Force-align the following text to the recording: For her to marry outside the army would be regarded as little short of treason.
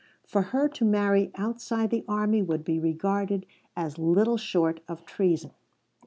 For 0.23 0.41
her 0.49 0.67
to 0.67 0.83
marry 0.83 1.29
outside 1.35 1.91
the 1.91 2.03
army 2.07 2.41
would 2.41 2.63
be 2.63 2.79
regarded 2.79 3.45
as 3.75 3.99
little 3.99 4.35
short 4.35 4.79
of 4.87 5.05
treason. 5.05 5.51